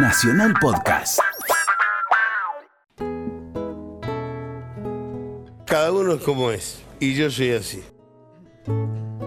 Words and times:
Nacional 0.00 0.54
Podcast. 0.60 1.18
Cada 5.66 5.90
uno 5.90 6.14
es 6.14 6.22
como 6.22 6.52
es, 6.52 6.80
y 7.00 7.14
yo 7.14 7.28
soy 7.30 7.50
así. 7.50 7.82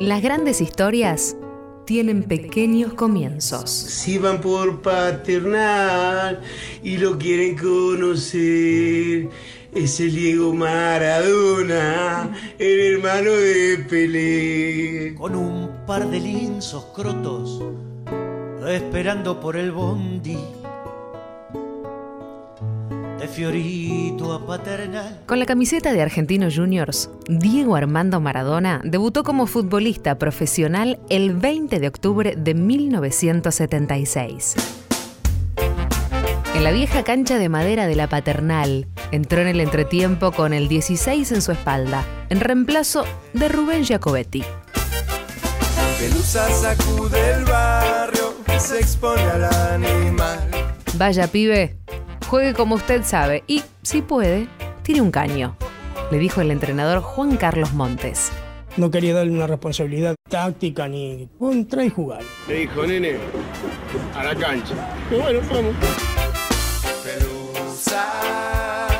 Las 0.00 0.22
grandes 0.22 0.62
historias 0.62 1.36
tienen 1.84 2.22
pequeños 2.22 2.94
comienzos. 2.94 3.68
Si 3.70 4.16
van 4.16 4.40
por 4.40 4.80
paternal 4.80 6.40
y 6.82 6.96
lo 6.96 7.18
quieren 7.18 7.58
conocer, 7.58 9.28
es 9.74 10.00
el 10.00 10.14
Diego 10.14 10.54
Maradona, 10.54 12.30
el 12.58 12.94
hermano 12.94 13.32
de 13.32 13.84
Pelé. 13.86 15.14
Con 15.14 15.34
un 15.34 15.84
par 15.86 16.08
de 16.08 16.20
linzos 16.20 16.86
crotos, 16.94 17.62
esperando 18.68 19.40
por 19.40 19.56
el 19.56 19.72
bondi. 19.72 20.38
De 23.18 23.28
Fiorito 23.28 24.32
a 24.32 24.46
Paternal. 24.46 25.20
Con 25.26 25.38
la 25.38 25.46
camiseta 25.46 25.92
de 25.92 26.02
Argentinos 26.02 26.56
Juniors, 26.56 27.10
Diego 27.28 27.76
Armando 27.76 28.20
Maradona 28.20 28.80
debutó 28.84 29.24
como 29.24 29.46
futbolista 29.46 30.18
profesional 30.18 30.98
el 31.08 31.34
20 31.34 31.80
de 31.80 31.88
octubre 31.88 32.34
de 32.36 32.54
1976. 32.54 34.54
En 36.54 36.62
la 36.62 36.70
vieja 36.70 37.02
cancha 37.02 37.38
de 37.38 37.48
madera 37.48 37.86
de 37.86 37.96
la 37.96 38.08
Paternal, 38.08 38.86
entró 39.10 39.40
en 39.40 39.48
el 39.48 39.60
entretiempo 39.60 40.32
con 40.32 40.52
el 40.52 40.68
16 40.68 41.32
en 41.32 41.42
su 41.42 41.52
espalda, 41.52 42.04
en 42.30 42.40
reemplazo 42.40 43.04
de 43.32 43.48
Rubén 43.48 43.84
Giacobetti. 43.84 44.44
Pelusa 45.98 46.48
sacude 46.50 47.32
el 47.32 47.44
barrio, 47.44 48.33
se 48.58 48.78
expone 48.78 49.22
al 49.22 49.44
animal. 49.44 50.50
Vaya 50.96 51.26
pibe, 51.26 51.76
juegue 52.28 52.54
como 52.54 52.76
usted 52.76 53.02
sabe 53.04 53.44
y, 53.46 53.62
si 53.82 54.02
puede, 54.02 54.48
tire 54.82 55.00
un 55.00 55.10
caño, 55.10 55.56
le 56.10 56.18
dijo 56.18 56.40
el 56.40 56.50
entrenador 56.50 57.00
Juan 57.00 57.36
Carlos 57.36 57.72
Montes. 57.72 58.30
No 58.76 58.90
quería 58.90 59.14
darle 59.14 59.32
una 59.32 59.46
responsabilidad 59.46 60.16
táctica 60.28 60.88
ni 60.88 61.28
contra 61.38 61.84
y 61.84 61.90
jugar. 61.90 62.22
Me 62.48 62.54
dijo, 62.54 62.84
nene, 62.86 63.18
a 64.16 64.24
la 64.24 64.34
cancha. 64.34 64.74
Y 65.10 65.14
bueno, 65.14 65.40
vamos. 65.50 65.74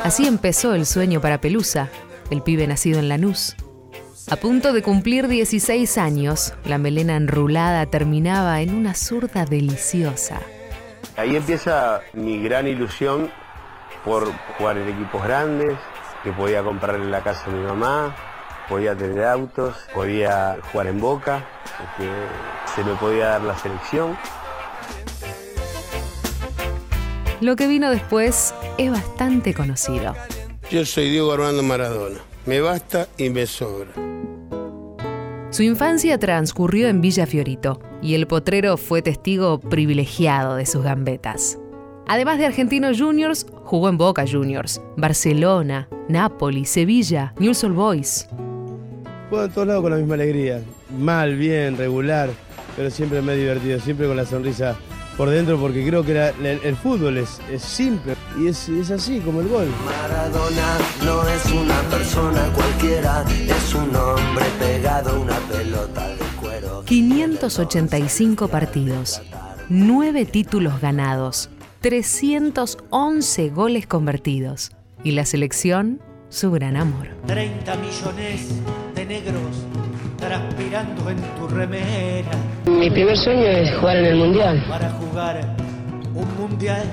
Así 0.03 0.27
empezó 0.27 0.75
el 0.75 0.85
sueño 0.85 1.19
para 1.19 1.41
Pelusa, 1.41 1.89
el 2.29 2.41
pibe 2.41 2.67
nacido 2.67 2.99
en 2.99 3.09
Lanús. 3.09 3.55
A 4.27 4.37
punto 4.37 4.73
de 4.73 4.81
cumplir 4.81 5.27
16 5.27 5.99
años, 5.99 6.53
la 6.65 6.79
melena 6.79 7.15
enrulada 7.15 7.85
terminaba 7.85 8.59
en 8.61 8.73
una 8.73 8.95
zurda 8.95 9.45
deliciosa. 9.45 10.41
Ahí 11.15 11.35
empieza 11.35 12.01
mi 12.13 12.41
gran 12.41 12.65
ilusión 12.65 13.29
por 14.03 14.31
jugar 14.57 14.79
en 14.79 14.89
equipos 14.89 15.23
grandes, 15.23 15.77
que 16.23 16.31
podía 16.31 16.63
comprarle 16.63 17.05
la 17.05 17.21
casa 17.21 17.43
a 17.45 17.49
mi 17.49 17.63
mamá, 17.63 18.15
podía 18.67 18.95
tener 18.95 19.23
autos, 19.25 19.75
podía 19.93 20.57
jugar 20.71 20.87
en 20.87 20.99
Boca, 20.99 21.45
que 21.95 22.09
se 22.73 22.83
me 22.83 22.95
podía 22.95 23.27
dar 23.27 23.41
la 23.41 23.55
selección. 23.59 24.17
Lo 27.41 27.55
que 27.55 27.67
vino 27.67 27.91
después 27.91 28.55
es 28.79 28.89
bastante 28.89 29.53
conocido. 29.53 30.15
Yo 30.71 30.83
soy 30.83 31.11
Diego 31.11 31.31
Armando 31.31 31.61
Maradona. 31.61 32.17
Me 32.45 32.61
basta 32.61 33.07
y 33.17 33.29
me 33.29 33.45
sobra. 33.47 33.91
Su 35.49 35.63
infancia 35.63 36.17
transcurrió 36.19 36.87
en 36.89 37.01
Villa 37.01 37.25
Fiorito 37.25 37.79
y 38.01 38.15
el 38.15 38.27
potrero 38.27 38.77
fue 38.77 39.01
testigo 39.01 39.59
privilegiado 39.59 40.55
de 40.55 40.65
sus 40.65 40.83
gambetas. 40.83 41.57
Además 42.07 42.37
de 42.37 42.45
Argentinos 42.45 42.99
Juniors, 42.99 43.47
jugó 43.63 43.89
en 43.89 43.97
Boca 43.97 44.25
Juniors, 44.29 44.81
Barcelona, 44.97 45.87
Nápoles, 46.07 46.69
Sevilla, 46.69 47.33
Newell's 47.39 47.63
Old 47.63 47.75
Boys. 47.75 48.27
Juego 49.29 49.45
en 49.45 49.51
todos 49.51 49.67
lados 49.67 49.81
con 49.81 49.91
la 49.91 49.97
misma 49.97 50.13
alegría. 50.15 50.61
Mal, 50.99 51.35
bien, 51.35 51.77
regular, 51.77 52.29
pero 52.75 52.91
siempre 52.91 53.21
me 53.23 53.33
he 53.33 53.37
divertido, 53.37 53.79
siempre 53.79 54.05
con 54.07 54.17
la 54.17 54.25
sonrisa 54.25 54.75
por 55.17 55.29
dentro, 55.29 55.57
porque 55.57 55.83
creo 55.87 56.03
que 56.03 56.13
la- 56.13 56.33
la- 56.43 56.51
el, 56.51 56.75
fútbol 56.75 57.17
es, 57.17 57.39
es 57.51 57.63
simple 57.63 58.15
y 58.39 58.49
es, 58.49 58.67
es 58.69 58.91
así 58.91 59.19
como 59.21 59.39
el 59.39 59.47
gol. 59.47 59.67
Maradona 59.85 60.77
no 61.05 61.23
es 61.27 61.41
persona 61.41 61.64
es 63.05 63.75
un 63.75 63.95
hombre 63.95 64.45
pegado 64.57 65.11
a 65.11 65.19
una 65.19 65.37
pelota 65.41 66.07
de 66.07 66.23
cuero. 66.41 66.83
585 66.85 68.47
partidos, 68.47 69.21
9 69.69 70.25
títulos 70.25 70.81
ganados, 70.81 71.51
311 71.81 73.49
goles 73.49 73.85
convertidos 73.85 74.71
y 75.03 75.11
la 75.11 75.23
selección 75.25 76.01
su 76.29 76.49
gran 76.49 76.77
amor. 76.77 77.09
30 77.27 77.75
millones 77.75 78.49
de 78.95 79.05
negros 79.05 79.55
transpirando 80.17 81.07
en 81.11 81.17
tu 81.37 81.47
remera 81.47 82.31
Mi 82.65 82.89
primer 82.89 83.17
sueño 83.17 83.45
es 83.45 83.71
jugar 83.77 83.97
en 83.97 84.05
el 84.05 84.15
Mundial. 84.15 84.65
para 84.67 84.89
jugar 84.89 85.55
un 86.15 86.37
mundial. 86.41 86.85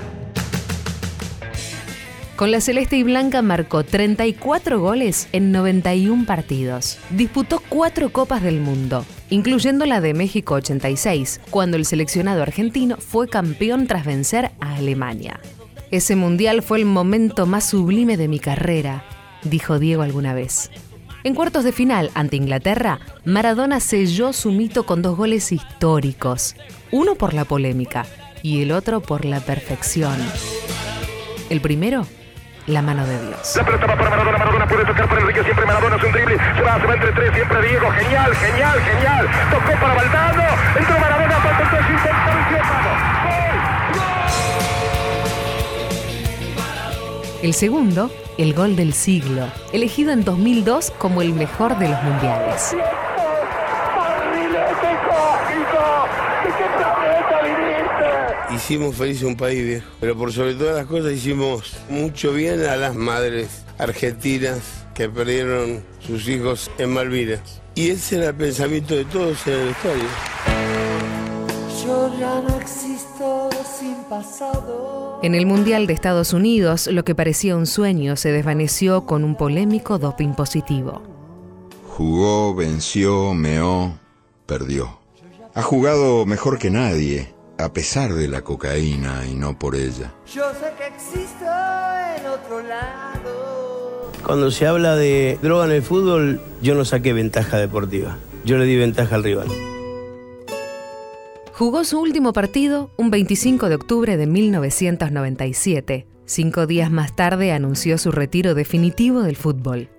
Con 2.35 2.49
la 2.49 2.61
celeste 2.61 2.97
y 2.97 3.03
blanca 3.03 3.43
marcó 3.43 3.83
34 3.83 4.79
goles 4.79 5.27
en 5.33 5.51
91 5.51 6.25
partidos. 6.25 6.97
Disputó 7.11 7.61
cuatro 7.69 8.11
Copas 8.11 8.41
del 8.41 8.59
Mundo, 8.59 9.05
incluyendo 9.29 9.85
la 9.85 10.01
de 10.01 10.15
México 10.15 10.55
86, 10.55 11.41
cuando 11.51 11.77
el 11.77 11.85
seleccionado 11.85 12.41
argentino 12.41 12.97
fue 12.97 13.29
campeón 13.29 13.85
tras 13.85 14.03
vencer 14.05 14.51
a 14.59 14.75
Alemania. 14.77 15.39
Ese 15.91 16.15
mundial 16.15 16.63
fue 16.63 16.79
el 16.79 16.85
momento 16.85 17.45
más 17.45 17.65
sublime 17.69 18.17
de 18.17 18.27
mi 18.27 18.39
carrera, 18.39 19.03
dijo 19.43 19.77
Diego 19.77 20.01
alguna 20.01 20.33
vez. 20.33 20.71
En 21.23 21.35
cuartos 21.35 21.63
de 21.63 21.71
final 21.71 22.09
ante 22.15 22.35
Inglaterra, 22.35 22.99
Maradona 23.25 23.79
selló 23.79 24.33
su 24.33 24.51
mito 24.51 24.87
con 24.87 25.03
dos 25.03 25.15
goles 25.15 25.51
históricos, 25.51 26.55
uno 26.91 27.13
por 27.13 27.35
la 27.35 27.45
polémica 27.45 28.07
y 28.41 28.63
el 28.63 28.71
otro 28.71 29.01
por 29.01 29.23
la 29.23 29.39
perfección. 29.39 30.17
El 31.51 31.61
primero, 31.61 32.07
la 32.67 32.81
mano 32.81 33.05
de 33.05 33.19
Dios. 33.27 33.55
La 33.55 33.65
pelota 33.65 33.85
va 33.87 33.95
para 33.95 34.09
Maradona, 34.09 34.37
Maradona 34.37 34.67
puede 34.67 34.85
tocar 34.85 35.07
para 35.07 35.21
Enrique, 35.21 35.43
siempre 35.43 35.65
Maradona 35.65 35.95
es 35.97 36.03
un 36.03 36.11
drible, 36.11 36.37
se 36.37 36.61
va, 36.61 36.79
se 36.79 36.87
va 36.87 36.93
entre 36.93 37.11
tres, 37.11 37.33
siempre 37.33 37.61
Diego, 37.61 37.91
genial, 37.91 38.35
genial, 38.35 38.79
genial, 38.81 39.27
tocó 39.51 39.79
para 39.79 39.93
Valdano, 39.95 40.43
entró 40.77 40.99
Maradona, 40.99 41.35
falta 41.35 41.77
el 41.77 41.83
El 47.43 47.53
segundo, 47.53 48.09
el 48.37 48.53
gol 48.53 48.77
del 48.77 48.93
siglo, 48.93 49.47
elegido 49.73 50.13
en 50.13 50.23
2002 50.23 50.91
como 50.91 51.21
el 51.21 51.33
mejor 51.33 51.77
de 51.77 51.89
los 51.89 52.01
mundiales. 52.03 52.73
Hicimos 58.53 58.95
feliz 58.95 59.23
un 59.23 59.35
país 59.35 59.63
viejo, 59.63 59.87
pero 59.99 60.17
por 60.17 60.31
sobre 60.31 60.53
todas 60.55 60.75
las 60.75 60.85
cosas 60.85 61.11
hicimos 61.13 61.75
mucho 61.89 62.33
bien 62.33 62.63
a 62.65 62.75
las 62.75 62.95
madres 62.95 63.63
argentinas 63.77 64.85
que 64.93 65.09
perdieron 65.09 65.83
sus 66.05 66.27
hijos 66.27 66.69
en 66.77 66.93
Malvinas. 66.93 67.61
Y 67.75 67.89
ese 67.89 68.17
era 68.17 68.29
el 68.29 68.35
pensamiento 68.35 68.95
de 68.95 69.05
todos 69.05 69.47
en 69.47 69.53
el 69.53 69.69
estadio. 69.69 70.03
Yo 71.83 72.19
ya 72.19 72.41
no 72.41 72.57
existo 72.59 73.49
sin 73.79 73.95
pasado. 74.09 75.19
En 75.23 75.35
el 75.35 75.45
Mundial 75.45 75.87
de 75.87 75.93
Estados 75.93 76.33
Unidos, 76.33 76.87
lo 76.87 77.03
que 77.03 77.15
parecía 77.15 77.55
un 77.55 77.65
sueño 77.65 78.15
se 78.15 78.31
desvaneció 78.31 79.05
con 79.05 79.23
un 79.23 79.35
polémico 79.35 79.97
doping 79.97 80.33
positivo. 80.33 81.01
Jugó, 81.87 82.53
venció, 82.53 83.33
meó, 83.33 83.97
perdió. 84.45 84.99
Ha 85.55 85.61
jugado 85.61 86.25
mejor 86.25 86.59
que 86.59 86.69
nadie, 86.69 87.33
a 87.57 87.71
pesar 87.71 88.13
de 88.13 88.27
la 88.27 88.41
cocaína 88.41 89.25
y 89.29 89.35
no 89.35 89.57
por 89.57 89.75
ella. 89.75 90.13
Yo 90.31 90.51
sé 90.53 90.73
que 90.77 90.87
existo 90.87 91.45
en 92.17 92.27
otro 92.27 92.61
lado. 92.61 94.11
Cuando 94.25 94.51
se 94.51 94.67
habla 94.67 94.95
de 94.95 95.37
droga 95.41 95.65
en 95.65 95.71
el 95.71 95.83
fútbol, 95.83 96.41
yo 96.61 96.75
no 96.75 96.85
saqué 96.85 97.13
ventaja 97.13 97.57
deportiva. 97.57 98.17
Yo 98.45 98.57
le 98.57 98.65
di 98.65 98.75
ventaja 98.75 99.15
al 99.15 99.23
rival. 99.23 99.47
Jugó 101.53 101.83
su 101.83 101.99
último 101.99 102.33
partido 102.33 102.89
un 102.97 103.11
25 103.11 103.69
de 103.69 103.75
octubre 103.75 104.17
de 104.17 104.27
1997. 104.27 106.07
Cinco 106.25 106.65
días 106.65 106.89
más 106.89 107.15
tarde 107.15 107.51
anunció 107.51 107.97
su 107.97 108.11
retiro 108.11 108.55
definitivo 108.55 109.21
del 109.21 109.35
fútbol. 109.35 109.89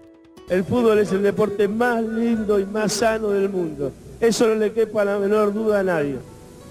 El 0.48 0.64
fútbol 0.64 0.98
es 0.98 1.12
el 1.12 1.22
deporte 1.22 1.68
más 1.68 2.02
lindo 2.02 2.58
y 2.58 2.66
más 2.66 2.94
sano 2.94 3.28
del 3.28 3.48
mundo. 3.48 3.92
Eso 4.20 4.48
no 4.48 4.54
le 4.56 4.72
quepa 4.72 5.04
la 5.04 5.18
menor 5.18 5.54
duda 5.54 5.80
a 5.80 5.82
nadie. 5.82 6.16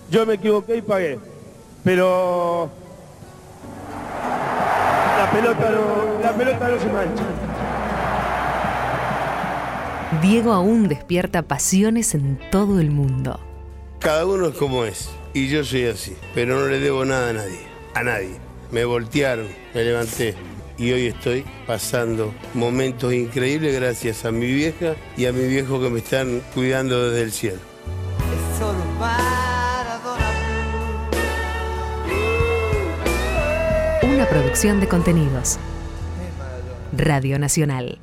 Yo 0.10 0.26
me 0.26 0.36
equivoqué 0.36 0.78
y 0.78 0.82
pagué. 0.82 1.20
Pero 1.84 2.70
la 5.18 5.32
pelota 5.32 5.72
no, 5.72 6.22
la 6.22 6.34
pelota 6.34 6.68
no 6.70 6.80
se 6.80 6.86
mancha. 6.88 7.24
Diego 10.22 10.54
aún 10.54 10.88
despierta 10.88 11.42
pasiones 11.42 12.14
en 12.14 12.40
todo 12.52 12.80
el 12.80 12.92
mundo. 12.92 13.40
Cada 14.00 14.26
uno 14.26 14.48
es 14.48 14.56
como 14.56 14.86
es, 14.86 15.10
y 15.34 15.48
yo 15.48 15.64
soy 15.64 15.86
así, 15.86 16.16
pero 16.36 16.60
no 16.60 16.68
le 16.68 16.80
debo 16.80 17.04
nada 17.06 17.30
a 17.30 17.34
nadie. 17.34 17.60
a 17.96 18.04
nadie. 18.04 18.38
Me 18.72 18.86
voltearon, 18.86 19.48
me 19.74 19.84
levanté 19.84 20.36
y 20.78 20.92
hoy 20.92 21.08
estoy 21.08 21.46
pasando 21.68 22.34
momentos 22.54 23.14
increíbles 23.14 23.76
gracias 23.76 24.26
a 24.26 24.32
mi 24.32 24.48
vieja 24.52 24.96
y 25.16 25.26
a 25.26 25.32
mi 25.32 25.48
viejo 25.48 25.80
que 25.80 25.90
me 25.90 26.00
están 26.00 26.42
cuidando 26.54 27.10
desde 27.10 27.24
el 27.24 27.32
cielo. 27.32 27.73
Una 34.14 34.30
producción 34.30 34.80
de 34.80 34.88
contenidos. 34.88 35.58
Radio 36.96 37.40
Nacional. 37.40 37.98